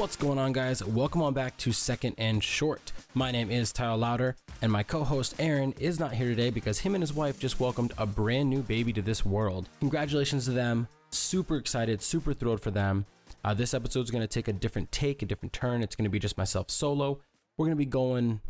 [0.00, 0.82] What's going on, guys?
[0.82, 2.90] Welcome on back to Second and Short.
[3.12, 6.78] My name is Tyler Louder, and my co host Aaron is not here today because
[6.78, 9.68] him and his wife just welcomed a brand new baby to this world.
[9.80, 10.88] Congratulations to them.
[11.10, 13.04] Super excited, super thrilled for them.
[13.44, 15.82] Uh, this episode is going to take a different take, a different turn.
[15.82, 17.20] It's going to be just myself solo.
[17.58, 18.40] We're going to be going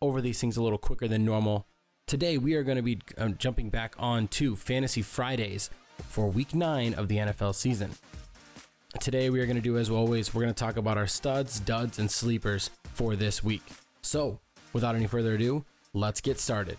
[0.00, 1.66] over these things a little quicker than normal.
[2.06, 5.68] Today, we are going to be um, jumping back on to Fantasy Fridays
[6.08, 7.90] for week nine of the NFL season.
[9.00, 11.60] Today, we are going to do as always, we're going to talk about our studs,
[11.60, 13.62] duds, and sleepers for this week.
[14.02, 14.40] So,
[14.72, 16.78] without any further ado, let's get started.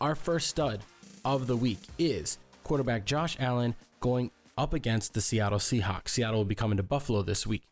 [0.00, 0.82] Our first stud
[1.24, 6.08] of the week is quarterback Josh Allen going up against the Seattle Seahawks.
[6.08, 7.62] Seattle will be coming to Buffalo this week.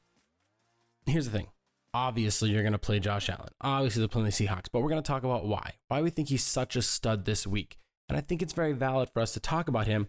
[1.07, 1.49] Here's the thing.
[1.93, 3.51] Obviously, you're going to play Josh Allen.
[3.61, 5.75] Obviously, they're playing the Seahawks, but we're going to talk about why.
[5.89, 7.77] Why we think he's such a stud this week.
[8.09, 10.09] And I think it's very valid for us to talk about him,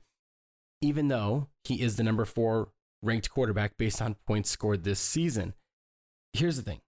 [0.81, 2.69] even though he is the number four
[3.03, 5.53] ranked quarterback based on points scored this season.
[6.33, 6.81] Here's the thing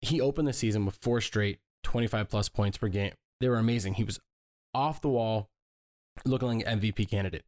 [0.00, 3.14] he opened the season with four straight 25 plus points per game.
[3.40, 3.94] They were amazing.
[3.94, 4.20] He was
[4.74, 5.50] off the wall,
[6.24, 7.44] looking like an MVP candidate.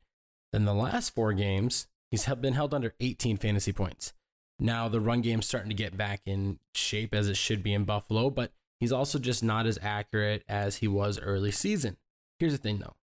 [0.52, 4.12] Then the last four games, he's been held under 18 fantasy points.
[4.58, 7.84] Now the run game's starting to get back in shape as it should be in
[7.84, 11.96] Buffalo, but he's also just not as accurate as he was early season.
[12.38, 12.96] Here's the thing though.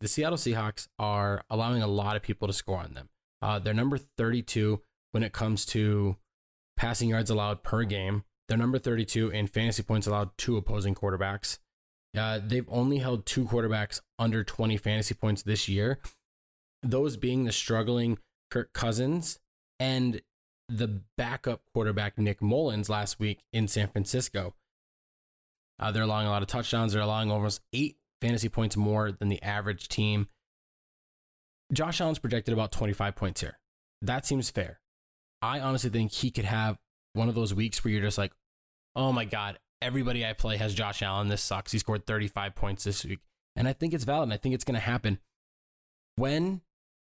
[0.00, 3.08] The Seattle Seahawks are allowing a lot of people to score on them.
[3.44, 4.80] Uh, they're number 32
[5.12, 6.16] when it comes to
[6.78, 8.24] passing yards allowed per game.
[8.48, 11.58] They're number 32 in fantasy points allowed to opposing quarterbacks.
[12.16, 15.98] Uh, they've only held two quarterbacks under 20 fantasy points this year,
[16.82, 18.18] those being the struggling
[18.50, 19.40] Kirk Cousins
[19.78, 20.22] and
[20.70, 24.54] the backup quarterback Nick Mullens last week in San Francisco.
[25.78, 26.94] Uh, they're allowing a lot of touchdowns.
[26.94, 30.28] They're allowing almost eight fantasy points more than the average team.
[31.74, 33.58] Josh Allen's projected about 25 points here.
[34.02, 34.80] That seems fair.
[35.42, 36.78] I honestly think he could have
[37.12, 38.32] one of those weeks where you're just like,
[38.96, 41.28] oh my God, everybody I play has Josh Allen.
[41.28, 41.72] This sucks.
[41.72, 43.20] He scored 35 points this week.
[43.56, 44.24] And I think it's valid.
[44.24, 45.18] And I think it's going to happen.
[46.16, 46.62] When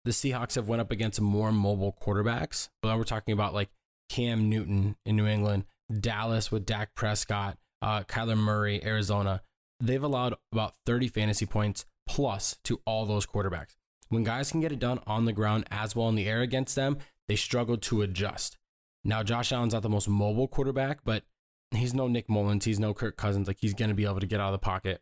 [0.04, 3.70] the Seahawks have went up against more mobile quarterbacks, but we're talking about like
[4.08, 5.64] Cam Newton in New England,
[6.00, 9.42] Dallas with Dak Prescott, uh, Kyler Murray, Arizona,
[9.80, 13.76] they've allowed about 30 fantasy points plus to all those quarterbacks.
[14.12, 16.76] When guys can get it done on the ground as well in the air against
[16.76, 18.58] them, they struggle to adjust.
[19.04, 21.24] Now, Josh Allen's not the most mobile quarterback, but
[21.70, 22.66] he's no Nick Mullens.
[22.66, 23.46] He's no Kirk Cousins.
[23.46, 25.00] Like, he's going to be able to get out of the pocket.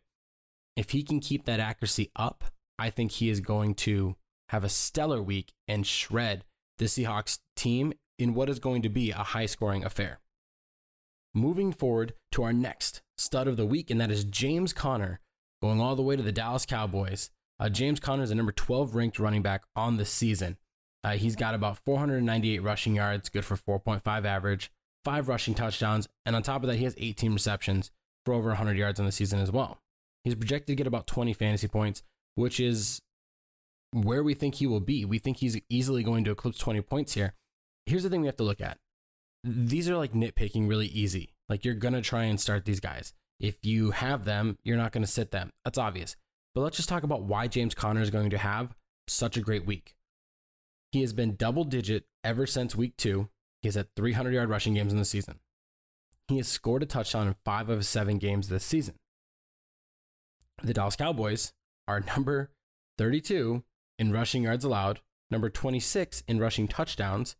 [0.77, 2.45] If he can keep that accuracy up,
[2.79, 4.15] I think he is going to
[4.47, 6.45] have a stellar week and shred
[6.77, 10.21] the Seahawks team in what is going to be a high scoring affair.
[11.33, 15.19] Moving forward to our next stud of the week, and that is James Conner
[15.61, 17.29] going all the way to the Dallas Cowboys.
[17.61, 20.57] Uh, James Conner is the number 12 ranked running back on the season.
[21.03, 24.71] Uh, he's got about 498 rushing yards, good for 4.5 average,
[25.05, 27.91] five rushing touchdowns, and on top of that, he has 18 receptions
[28.25, 29.79] for over 100 yards on the season as well.
[30.23, 32.01] He's projected to get about 20 fantasy points,
[32.33, 33.01] which is
[33.91, 35.05] where we think he will be.
[35.05, 37.35] We think he's easily going to eclipse 20 points here.
[37.85, 38.77] Here's the thing we have to look at
[39.43, 41.33] these are like nitpicking really easy.
[41.49, 43.13] Like you're going to try and start these guys.
[43.39, 45.51] If you have them, you're not going to sit them.
[45.65, 46.15] That's obvious.
[46.53, 48.75] But let's just talk about why James Conner is going to have
[49.07, 49.95] such a great week.
[50.91, 53.29] He has been double digit ever since week two.
[53.61, 55.39] He has had 300 yard rushing games in the season.
[56.27, 58.95] He has scored a touchdown in five of his seven games this season.
[60.63, 61.53] The Dallas Cowboys
[61.87, 62.51] are number
[62.97, 63.63] 32
[63.97, 67.35] in rushing yards allowed, number 26 in rushing touchdowns,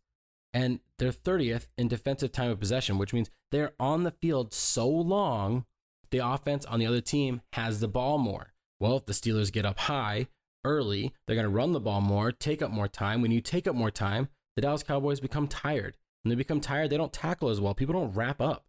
[0.54, 4.88] and they're 30th in defensive time of possession, which means they're on the field so
[4.88, 5.64] long,
[6.10, 8.51] the offense on the other team has the ball more.
[8.82, 10.26] Well, if the Steelers get up high
[10.64, 13.22] early, they're going to run the ball more, take up more time.
[13.22, 15.96] When you take up more time, the Dallas Cowboys become tired.
[16.22, 17.74] When they become tired, they don't tackle as well.
[17.74, 18.66] People don't wrap up.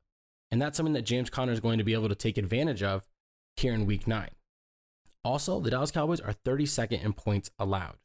[0.51, 3.07] And that's something that James Conner is going to be able to take advantage of
[3.57, 4.29] here in week nine.
[5.25, 7.95] Also, the Dallas Cowboys are 32nd in points allowed.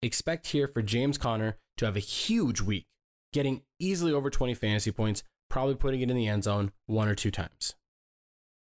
[0.00, 2.86] Expect here for James Conner to have a huge week,
[3.34, 7.14] getting easily over 20 fantasy points, probably putting it in the end zone one or
[7.14, 7.74] two times.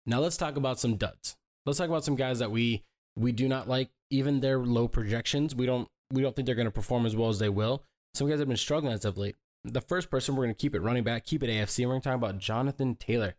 [0.06, 2.84] Now let's talk about some duds let's talk about some guys that we
[3.16, 5.56] we do not like even their low projections.
[5.56, 7.84] We don't we don't think they're going to perform as well as they will.
[8.14, 9.36] Some guys have been struggling as of late.
[9.64, 11.86] The first person we're going to keep it running back, keep it AFC.
[11.86, 13.36] We're going to talk about Jonathan Taylor.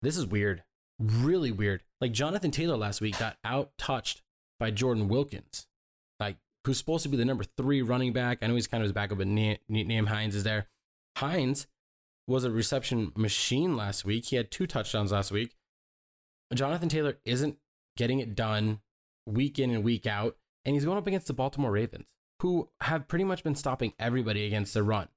[0.00, 0.64] This is weird,
[0.98, 1.82] really weird.
[2.00, 4.22] Like Jonathan Taylor last week got out touched
[4.58, 5.66] by Jordan Wilkins,
[6.18, 8.38] like who's supposed to be the number three running back.
[8.42, 10.66] I know he's kind of his backup, but Nyheim Hines is there.
[11.18, 11.66] Hines
[12.26, 14.26] was a reception machine last week.
[14.26, 15.54] He had two touchdowns last week.
[16.54, 17.56] Jonathan Taylor isn't
[17.96, 18.80] getting it done
[19.26, 23.08] week in and week out, and he's going up against the Baltimore Ravens, who have
[23.08, 25.08] pretty much been stopping everybody against the run.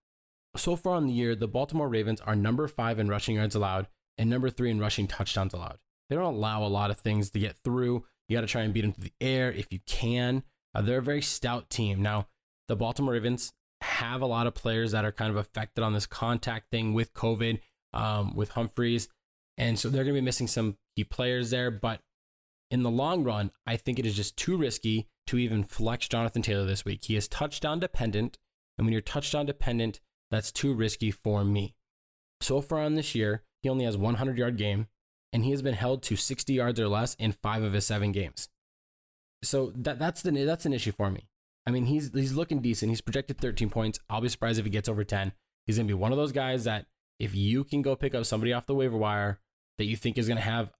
[0.55, 3.87] So far in the year, the Baltimore Ravens are number five in rushing yards allowed
[4.17, 5.79] and number three in rushing touchdowns allowed.
[6.09, 8.05] They don't allow a lot of things to get through.
[8.27, 10.43] You got to try and beat them to the air if you can.
[10.73, 12.01] Uh, they're a very stout team.
[12.01, 12.27] Now,
[12.67, 16.05] the Baltimore Ravens have a lot of players that are kind of affected on this
[16.05, 17.59] contact thing with COVID,
[17.93, 19.09] um, with Humphreys.
[19.57, 21.71] And so they're going to be missing some key players there.
[21.71, 22.01] But
[22.69, 26.41] in the long run, I think it is just too risky to even flex Jonathan
[26.41, 27.05] Taylor this week.
[27.05, 28.37] He is touchdown dependent.
[28.77, 29.99] And when you're touchdown dependent,
[30.31, 31.75] that's too risky for me.
[32.41, 34.87] So far on this year, he only has 100 yard game,
[35.31, 38.11] and he has been held to 60 yards or less in five of his seven
[38.11, 38.49] games.
[39.43, 41.29] So that, that's, the, that's an issue for me.
[41.65, 42.91] I mean, he's, he's looking decent.
[42.91, 43.99] He's projected 13 points.
[44.09, 45.31] I'll be surprised if he gets over 10.
[45.65, 46.85] He's going to be one of those guys that
[47.19, 49.39] if you can go pick up somebody off the waiver wire
[49.77, 50.71] that you think is going to have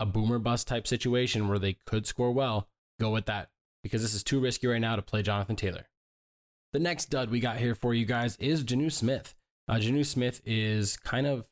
[0.00, 2.68] a boomer bust type situation where they could score well,
[3.00, 3.48] go with that
[3.82, 5.86] because this is too risky right now to play Jonathan Taylor.
[6.72, 9.34] The next dud we got here for you guys is Jonnu Smith.
[9.68, 11.48] Uh, Jonnu Smith is kind of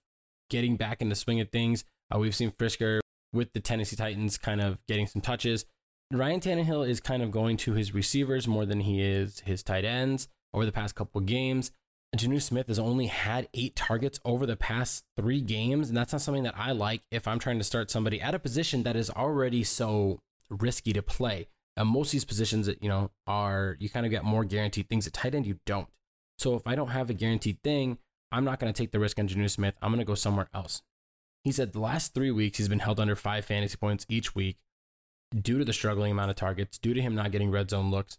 [0.51, 1.85] getting back in the swing of things.
[2.15, 3.01] Uh, we've seen Firkser
[3.33, 5.65] with the Tennessee Titans kind of getting some touches.
[6.13, 9.85] Ryan Tannehill is kind of going to his receivers more than he is his tight
[9.85, 11.73] ends over the past couple of games.
[12.19, 16.21] Jonnu Smith has only had eight targets over the past three games, and that's not
[16.23, 19.11] something that I like if I'm trying to start somebody at a position that is
[19.11, 20.21] already so
[20.51, 21.49] risky to play.
[21.77, 24.89] And most of these positions that you know are you kind of get more guaranteed
[24.89, 25.07] things.
[25.07, 25.89] At tight end, you don't.
[26.39, 27.99] So if I don't have a guaranteed thing,
[28.31, 29.75] I'm not going to take the risk on Jonnu Smith.
[29.81, 30.83] I'm going to go somewhere else.
[31.45, 34.59] He said the last three weeks he's been held under five fantasy points each week
[35.35, 38.19] due to the struggling amount of targets, due to him not getting red zone looks.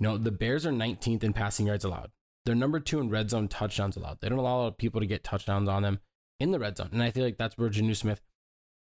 [0.00, 2.10] You know, the Bears are 19th in passing yards allowed.
[2.44, 4.20] They're number two in red zone touchdowns allowed.
[4.20, 6.00] They don't allow a lot of people to get touchdowns on them
[6.38, 6.90] in the red zone.
[6.92, 8.20] And I feel like that's where Jonnu Smith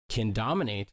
[0.08, 0.90] can dominate.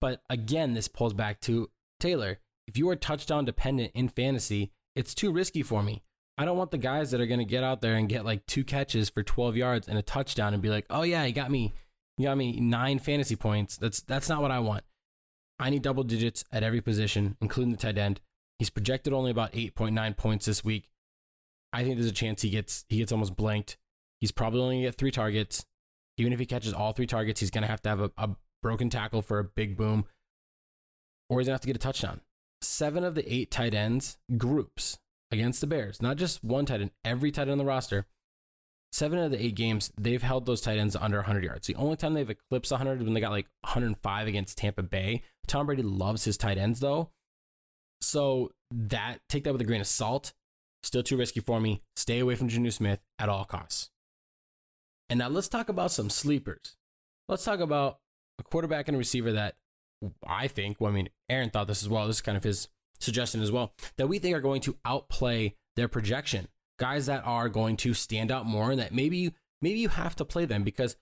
[0.00, 1.70] But again, this pulls back to
[2.00, 2.38] Taylor.
[2.66, 6.02] If you are touchdown dependent in fantasy, it's too risky for me.
[6.36, 8.46] I don't want the guys that are going to get out there and get like
[8.46, 11.50] two catches for 12 yards and a touchdown and be like, "Oh yeah, he got
[11.50, 11.74] me,
[12.16, 14.82] he got me nine fantasy points." That's that's not what I want.
[15.60, 18.20] I need double digits at every position, including the tight end.
[18.58, 20.88] He's projected only about 8.9 points this week.
[21.74, 23.76] I think there's a chance he gets he gets almost blanked.
[24.20, 25.66] He's probably only gonna get three targets.
[26.16, 28.30] Even if he catches all three targets, he's gonna have to have a, a
[28.62, 30.04] broken tackle for a big boom,
[31.28, 32.20] or he's gonna have to get a touchdown.
[32.62, 34.98] Seven of the eight tight ends groups
[35.32, 38.06] against the Bears, not just one tight end, every tight end on the roster.
[38.92, 41.66] Seven of the eight games, they've held those tight ends under 100 yards.
[41.66, 45.22] The only time they've eclipsed 100 is when they got like 105 against Tampa Bay.
[45.48, 47.10] Tom Brady loves his tight ends though.
[48.00, 50.32] So that take that with a grain of salt.
[50.84, 51.80] Still too risky for me.
[51.96, 53.90] Stay away from Jonnu Smith at all costs.
[55.08, 56.76] And now let's talk about some sleepers.
[57.26, 58.00] Let's talk about
[58.38, 59.56] a quarterback and a receiver that
[60.26, 62.06] I think, well, I mean, Aaron thought this as well.
[62.06, 62.68] This is kind of his
[63.00, 66.48] suggestion as well, that we think are going to outplay their projection.
[66.78, 69.32] Guys that are going to stand out more and that maybe
[69.62, 70.96] maybe you have to play them because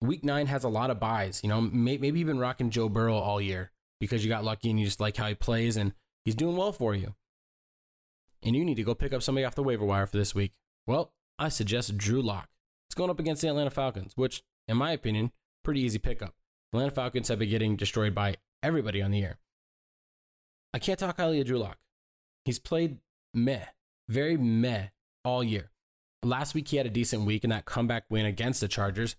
[0.00, 1.40] week nine has a lot of buys.
[1.42, 3.70] You know, maybe you've been rocking Joe Burrow all year
[4.00, 5.92] because you got lucky and you just like how he plays and
[6.24, 7.14] he's doing well for you
[8.42, 10.52] and you need to go pick up somebody off the waiver wire for this week,
[10.86, 12.48] well, I suggest Drew Lock.
[12.88, 15.32] It's going up against the Atlanta Falcons, which, in my opinion,
[15.62, 16.34] pretty easy pickup.
[16.72, 19.38] Atlanta Falcons have been getting destroyed by everybody on the year.
[20.72, 21.78] I can't talk highly of Drew Lock.
[22.44, 22.98] He's played
[23.34, 23.64] meh,
[24.08, 24.88] very meh
[25.24, 25.70] all year.
[26.22, 29.16] Last week he had a decent week in that comeback win against the Chargers.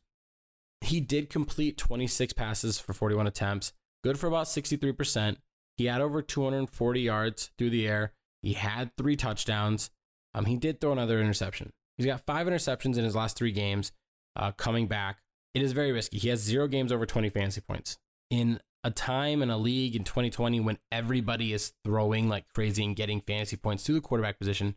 [0.81, 5.37] He did complete 26 passes for 41 attempts, good for about 63%.
[5.77, 9.89] He had over 240 yards through the air he had three touchdowns.
[10.33, 11.73] Um, he did throw another interception.
[11.97, 13.91] He's got five interceptions in his last three games.
[14.35, 15.19] Uh, coming back,
[15.53, 16.17] it is very risky.
[16.17, 17.97] He has zero games over 20 fantasy points
[18.29, 22.95] in a time in a league in 2020 when everybody is throwing like crazy and
[22.95, 24.75] getting fantasy points to the quarterback position.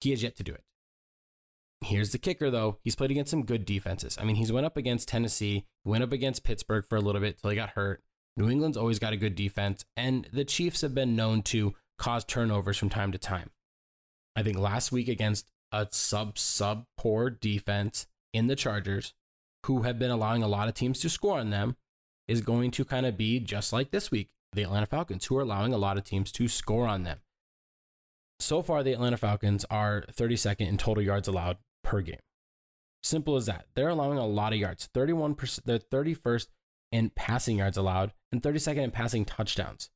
[0.00, 0.64] He has yet to do it.
[1.84, 2.78] Here's the kicker, though.
[2.82, 4.16] He's played against some good defenses.
[4.18, 7.38] I mean, he's went up against Tennessee, went up against Pittsburgh for a little bit
[7.38, 8.02] till he got hurt.
[8.36, 12.24] New England's always got a good defense, and the Chiefs have been known to cause
[12.24, 13.50] turnovers from time to time.
[14.36, 19.14] I think last week against a sub sub poor defense in the Chargers,
[19.66, 21.76] who have been allowing a lot of teams to score on them,
[22.26, 25.42] is going to kind of be just like this week, the Atlanta Falcons, who are
[25.42, 27.20] allowing a lot of teams to score on them.
[28.40, 32.18] So far, the Atlanta Falcons are 32nd in total yards allowed per game.
[33.02, 33.66] Simple as that.
[33.74, 34.88] They're allowing a lot of yards.
[34.94, 36.48] 31%, they're 31st
[36.90, 39.90] in passing yards allowed and 32nd in passing touchdowns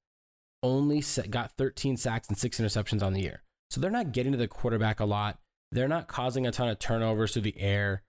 [0.63, 3.43] only got 13 sacks and six interceptions on the year.
[3.71, 5.39] So they're not getting to the quarterback a lot.
[5.71, 8.03] They're not causing a ton of turnovers through the air.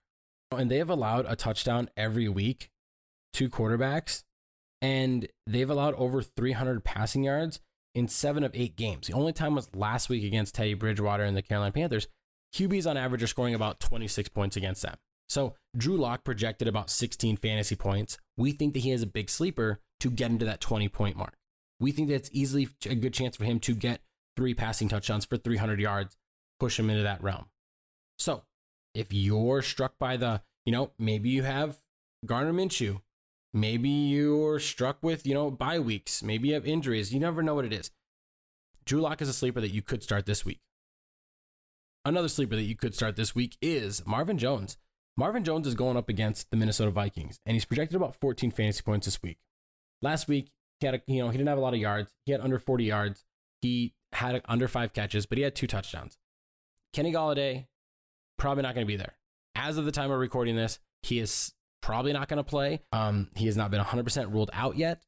[0.51, 2.69] And they have allowed a touchdown every week
[3.33, 4.23] to quarterbacks.
[4.81, 7.59] And they've allowed over 300 passing yards
[7.93, 9.07] in seven of eight games.
[9.07, 12.07] The only time was last week against Teddy Bridgewater and the Carolina Panthers.
[12.55, 14.95] QBs on average are scoring about 26 points against them.
[15.27, 18.17] So Drew Lock projected about 16 fantasy points.
[18.37, 21.35] We think that he has a big sleeper to get into that 20 point mark.
[21.79, 24.01] We think that it's easily a good chance for him to get
[24.35, 26.17] three passing touchdowns for 300 yards,
[26.59, 27.45] push him into that realm.
[28.17, 28.43] So
[28.93, 31.77] if you're struck by the, you know, maybe you have
[32.25, 33.01] Gardner Minshew,
[33.53, 37.55] maybe you're struck with, you know, bye weeks, maybe you have injuries, you never know
[37.55, 37.91] what it is.
[38.85, 40.59] Drew Lock is a sleeper that you could start this week.
[42.05, 44.77] Another sleeper that you could start this week is Marvin Jones.
[45.17, 48.81] Marvin Jones is going up against the Minnesota Vikings, and he's projected about 14 fantasy
[48.81, 49.37] points this week.
[50.01, 52.11] Last week, he had a, you know he didn't have a lot of yards.
[52.25, 53.25] He had under 40 yards.
[53.61, 56.17] He had under five catches, but he had two touchdowns.
[56.93, 57.67] Kenny Golladay
[58.37, 59.15] probably not going to be there.
[59.55, 62.81] As of the time of recording this, he is probably not going to play.
[62.91, 65.03] Um, he has not been 100% ruled out yet.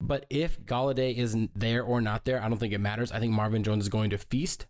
[0.00, 3.10] But if Golladay isn't there or not there, I don't think it matters.
[3.12, 4.66] I think Marvin Jones is going to feast.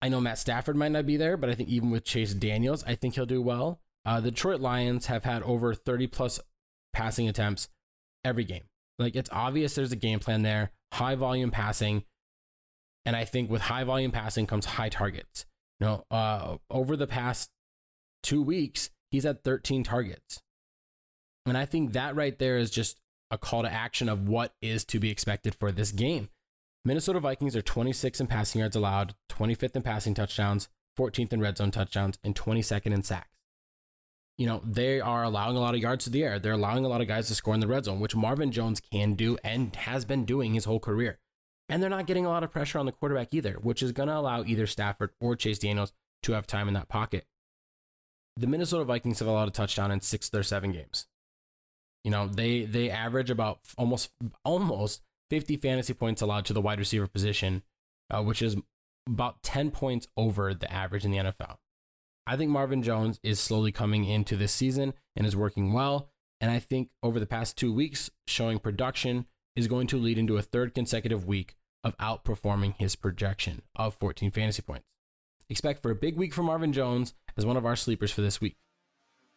[0.00, 2.84] I know Matt Stafford might not be there, but I think even with Chase Daniels,
[2.86, 3.80] I think he'll do well.
[4.06, 6.40] Uh, the Detroit Lions have had over 30 plus
[6.92, 7.68] passing attempts
[8.24, 8.64] every game.
[8.98, 12.04] Like it's obvious there's a game plan there, high volume passing.
[13.04, 15.46] And I think with high volume passing comes high targets.
[15.80, 17.50] You know, uh, over the past
[18.22, 20.42] two weeks, he's had 13 targets.
[21.46, 23.00] And I think that right there is just
[23.30, 26.28] a call to action of what is to be expected for this game.
[26.84, 31.56] Minnesota Vikings are 26 in passing yards allowed, 25th in passing touchdowns, 14th in red
[31.58, 33.37] zone touchdowns, and 22nd in sacks.
[34.38, 36.38] You know, they are allowing a lot of yards to the air.
[36.38, 38.80] They're allowing a lot of guys to score in the red zone, which Marvin Jones
[38.80, 41.18] can do and has been doing his whole career.
[41.68, 44.08] And they're not getting a lot of pressure on the quarterback either, which is going
[44.08, 45.92] to allow either Stafford or Chase Daniels
[46.22, 47.26] to have time in that pocket.
[48.36, 51.06] The Minnesota Vikings have allowed a touchdown in six of their seven games.
[52.04, 54.10] You know, they they average about almost
[54.44, 57.62] almost 50 fantasy points allowed to the wide receiver position,
[58.10, 58.56] uh, which is
[59.06, 61.56] about 10 points over the average in the NFL.
[62.28, 66.10] I think Marvin Jones is slowly coming into this season and is working well.
[66.42, 69.24] And I think over the past two weeks, showing production
[69.56, 74.30] is going to lead into a third consecutive week of outperforming his projection of 14
[74.30, 74.84] fantasy points.
[75.48, 78.42] Expect for a big week for Marvin Jones as one of our sleepers for this
[78.42, 78.56] week.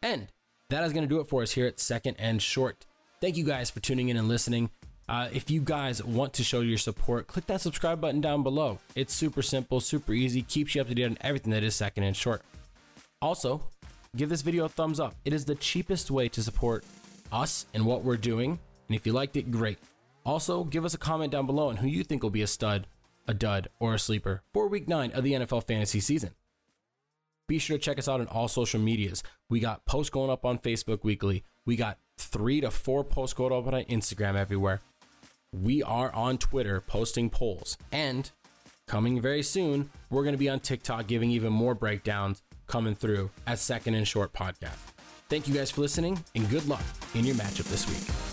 [0.01, 0.27] And
[0.69, 2.85] that is going to do it for us here at Second and Short.
[3.21, 4.69] Thank you guys for tuning in and listening.
[5.07, 8.79] Uh, if you guys want to show your support, click that subscribe button down below.
[8.95, 12.03] It's super simple, super easy, keeps you up to date on everything that is second
[12.03, 12.41] and short.
[13.21, 13.61] Also,
[14.15, 15.15] give this video a thumbs up.
[15.25, 16.83] It is the cheapest way to support
[17.31, 18.59] us and what we're doing.
[18.87, 19.77] And if you liked it, great.
[20.25, 22.87] Also, give us a comment down below on who you think will be a stud,
[23.27, 26.31] a dud, or a sleeper for week nine of the NFL fantasy season.
[27.47, 29.23] Be sure to check us out on all social medias.
[29.49, 31.43] We got posts going up on Facebook weekly.
[31.65, 34.81] We got three to four posts going up on Instagram everywhere
[35.53, 37.77] we are on Twitter posting polls.
[37.91, 38.29] And
[38.87, 43.29] coming very soon, we're going to be on TikTok giving even more breakdowns coming through
[43.45, 44.77] at Second and Short Podcast.
[45.29, 48.30] Thank you guys for listening and good luck in your matchup this week.